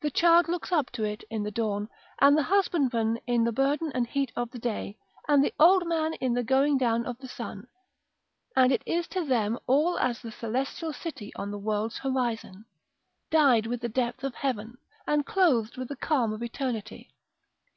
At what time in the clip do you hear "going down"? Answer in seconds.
6.42-7.06